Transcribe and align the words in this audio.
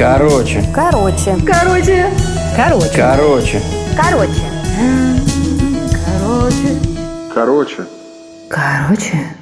Короче. 0.00 0.64
Короче. 0.74 1.36
Короче. 1.46 2.10
Короче. 2.56 2.90
Короче. 2.96 3.60
Короче. 3.94 4.40
Короче. 6.06 6.78
Короче. 7.34 7.86
Короче. 8.48 9.36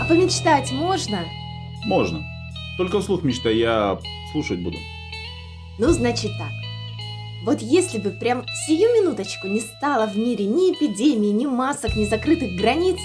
А 0.00 0.04
помечтать 0.08 0.72
можно? 0.72 1.20
Можно. 1.86 2.24
Только 2.76 3.00
вслух 3.00 3.22
мечтай, 3.22 3.54
я 3.58 4.00
слушать 4.32 4.58
буду. 4.64 4.78
Ну, 5.78 5.90
значит 5.90 6.32
так. 6.38 6.61
Вот 7.44 7.60
если 7.60 7.98
бы 7.98 8.10
прям 8.10 8.44
сию 8.66 8.88
минуточку 8.92 9.48
не 9.48 9.60
стало 9.60 10.06
в 10.06 10.16
мире 10.16 10.44
ни 10.44 10.72
эпидемии, 10.72 11.30
ни 11.30 11.46
масок, 11.46 11.96
ни 11.96 12.04
закрытых 12.04 12.56
границ, 12.56 12.98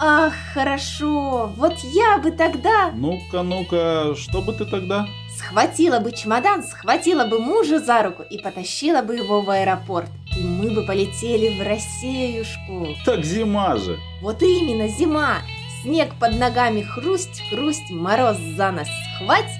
ах, 0.00 0.34
хорошо, 0.52 1.52
вот 1.56 1.74
я 1.94 2.18
бы 2.18 2.32
тогда 2.32 2.90
Ну-ка, 2.92 3.42
ну-ка, 3.42 4.14
что 4.16 4.42
бы 4.42 4.52
ты 4.52 4.64
тогда? 4.66 5.06
схватила 5.36 6.00
бы 6.00 6.12
чемодан, 6.12 6.62
схватила 6.64 7.26
бы 7.26 7.38
мужа 7.38 7.78
за 7.78 8.02
руку 8.02 8.22
и 8.22 8.38
потащила 8.38 9.02
бы 9.02 9.16
его 9.16 9.42
в 9.42 9.50
аэропорт. 9.50 10.08
И 10.36 10.42
мы 10.42 10.70
бы 10.70 10.82
полетели 10.82 11.58
в 11.58 11.62
Россиюшку. 11.66 12.88
Так 13.04 13.24
зима 13.24 13.76
же. 13.76 13.98
Вот 14.20 14.42
именно, 14.42 14.88
зима. 14.88 15.38
Снег 15.82 16.14
под 16.18 16.38
ногами 16.38 16.82
хрусть, 16.82 17.42
хрусть, 17.50 17.90
мороз 17.90 18.38
за 18.38 18.70
нас 18.72 18.88
схвать. 19.14 19.50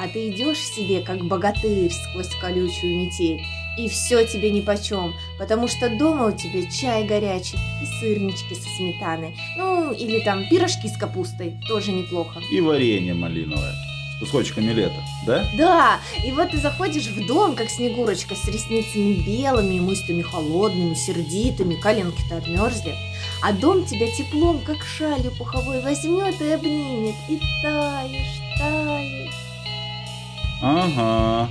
А 0.00 0.08
ты 0.08 0.30
идешь 0.30 0.60
себе, 0.60 1.00
как 1.00 1.22
богатырь, 1.26 1.92
сквозь 1.92 2.34
колючую 2.40 2.96
метель. 2.96 3.44
И 3.76 3.86
все 3.86 4.24
тебе 4.26 4.50
нипочем, 4.50 5.12
потому 5.38 5.68
что 5.68 5.90
дома 5.90 6.28
у 6.28 6.32
тебя 6.32 6.62
чай 6.70 7.04
горячий 7.04 7.58
и 7.82 8.00
сырнички 8.00 8.54
со 8.54 8.68
сметаной. 8.76 9.36
Ну, 9.58 9.92
или 9.92 10.20
там 10.20 10.48
пирожки 10.48 10.88
с 10.88 10.96
капустой, 10.96 11.60
тоже 11.68 11.92
неплохо. 11.92 12.40
И 12.50 12.62
варенье 12.62 13.12
малиновое. 13.12 13.74
С 14.16 14.20
кусочками 14.20 14.72
лета, 14.72 15.02
да? 15.26 15.46
Да, 15.58 16.00
и 16.26 16.32
вот 16.32 16.50
ты 16.50 16.56
заходишь 16.56 17.06
в 17.06 17.26
дом, 17.26 17.54
как 17.54 17.68
Снегурочка, 17.68 18.34
с 18.34 18.46
ресницами 18.46 19.22
белыми, 19.26 19.74
и 19.74 19.80
мыслями 19.80 20.22
холодными, 20.22 20.94
сердитыми, 20.94 21.74
коленки-то 21.74 22.38
отмерзли. 22.38 22.94
А 23.42 23.52
дом 23.52 23.84
тебя 23.84 24.10
теплом, 24.10 24.60
как 24.60 24.82
шалью 24.82 25.30
пуховой, 25.36 25.82
возьмет 25.82 26.40
и 26.40 26.52
обнимет, 26.52 27.16
и 27.28 27.38
таешь, 27.62 28.40
таешь. 28.58 29.49
Ага. 30.62 31.50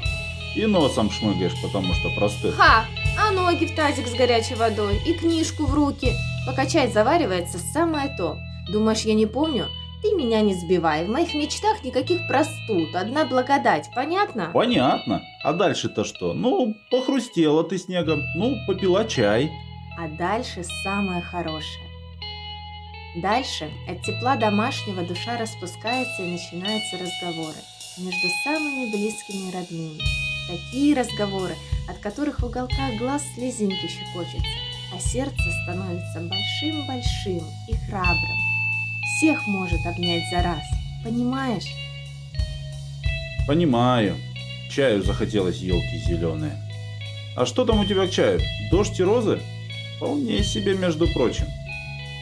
И 0.56 0.66
носом 0.66 1.10
шмыгаешь, 1.10 1.60
потому 1.62 1.94
что 1.94 2.10
простых. 2.10 2.56
Ха! 2.56 2.86
А 3.18 3.32
ноги 3.32 3.66
в 3.66 3.76
тазик 3.76 4.08
с 4.08 4.14
горячей 4.14 4.56
водой, 4.56 5.00
и 5.06 5.14
книжку 5.14 5.66
в 5.66 5.74
руки. 5.74 6.14
Пока 6.46 6.66
чай 6.66 6.92
заваривается, 6.92 7.58
самое 7.58 8.10
то. 8.18 8.38
Думаешь, 8.72 9.02
я 9.02 9.14
не 9.14 9.26
помню? 9.26 9.68
Ты 10.02 10.14
меня 10.14 10.42
не 10.42 10.54
сбивай, 10.54 11.06
в 11.06 11.10
моих 11.10 11.34
мечтах 11.34 11.84
никаких 11.84 12.26
простуд, 12.28 12.96
одна 12.96 13.26
благодать, 13.26 13.90
понятно? 13.94 14.50
Понятно. 14.54 15.22
А 15.44 15.52
дальше-то 15.52 16.06
что? 16.06 16.34
Ну, 16.34 16.76
похрустела 16.90 17.64
ты 17.66 17.78
снегом. 17.78 18.22
Ну, 18.36 18.56
попила 18.66 19.06
чай. 19.06 19.52
А 19.98 20.08
дальше 20.08 20.64
самое 20.84 21.22
хорошее. 21.22 21.90
Дальше 23.18 23.70
от 23.90 24.04
тепла 24.04 24.38
домашнего 24.38 25.04
душа 25.04 25.38
распускается 25.38 26.24
и 26.24 26.32
начинаются 26.32 26.98
разговоры 26.98 27.58
между 28.00 28.28
самыми 28.44 28.92
близкими 28.92 29.50
и 29.50 29.54
родными. 29.54 30.00
Такие 30.48 30.96
разговоры, 30.96 31.56
от 31.88 31.98
которых 32.00 32.40
в 32.40 32.46
уголках 32.46 32.98
глаз 32.98 33.24
слезинки 33.36 33.88
щекочутся, 33.88 34.48
а 34.94 35.00
сердце 35.00 35.44
становится 35.64 36.20
большим-большим 36.20 37.44
и 37.68 37.74
храбрым. 37.88 38.38
Всех 39.18 39.46
может 39.48 39.86
обнять 39.86 40.24
за 40.32 40.42
раз, 40.42 40.64
понимаешь? 41.04 41.68
Понимаю. 43.48 44.16
Чаю 44.72 45.04
захотелось 45.04 45.58
елки 45.58 45.98
зеленые. 46.08 46.58
А 47.36 47.46
что 47.46 47.66
там 47.66 47.80
у 47.80 47.86
тебя 47.86 48.08
к 48.08 48.12
чаю? 48.12 48.40
Дождь 48.72 49.00
и 49.00 49.04
розы? 49.04 49.40
Вполне 49.98 50.44
себе, 50.44 50.76
между 50.76 51.08
прочим. 51.08 51.46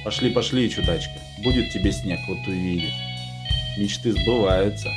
Пошли, 0.03 0.31
пошли, 0.31 0.69
чудачка. 0.69 1.13
Будет 1.43 1.71
тебе 1.71 1.91
снег, 1.91 2.19
вот 2.27 2.47
увидишь. 2.47 2.93
Мечты 3.77 4.11
сбываются. 4.11 4.89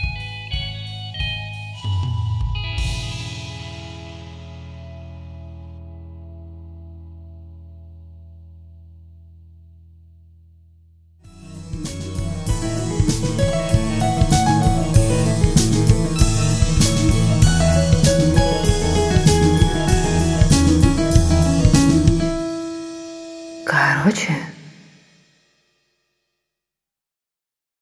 Короче, 23.70 24.34